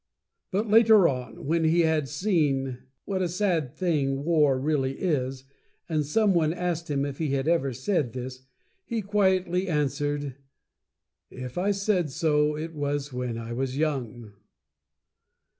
But 0.49 0.67
later 0.67 1.07
on, 1.07 1.45
when 1.45 1.63
he 1.63 1.81
had 1.81 2.09
seen 2.09 2.79
what 3.05 3.21
a 3.21 3.29
sad 3.29 3.75
thing 3.75 4.23
war 4.23 4.57
really 4.59 4.97
is, 4.97 5.43
and 5.87 6.03
some 6.03 6.33
one 6.33 6.51
asked 6.55 6.89
if 6.89 7.19
he 7.19 7.33
had 7.33 7.47
ever 7.47 7.71
said 7.71 8.11
this, 8.13 8.41
he 8.83 9.03
quietly 9.03 9.67
answered: 9.67 10.37
"If 11.29 11.55
I 11.55 11.69
said 11.69 12.09
so, 12.09 12.57
it 12.57 12.73
was 12.73 13.13
when 13.13 13.37
I 13.37 13.53
was 13.53 13.77
young!" 13.77 14.33